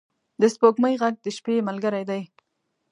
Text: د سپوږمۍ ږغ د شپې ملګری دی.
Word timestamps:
د 0.41 0.43
سپوږمۍ 0.53 0.93
ږغ 0.99 1.03
د 1.25 1.27
شپې 1.37 1.55
ملګری 1.67 2.03
دی. 2.09 2.21